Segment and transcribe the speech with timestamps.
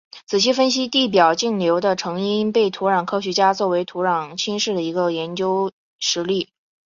[0.25, 6.49] 仔细分析地表径流的成因被土壤科学家作为土壤侵蚀的一个研究实例。